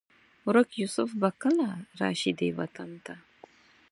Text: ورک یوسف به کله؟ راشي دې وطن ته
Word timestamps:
ورک 0.47 0.69
یوسف 0.81 1.09
به 1.21 1.29
کله؟ 1.41 1.69
راشي 1.99 2.31
دې 2.39 2.49
وطن 2.59 2.89
ته 3.05 3.15